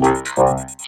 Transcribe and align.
Bye. 0.00 0.79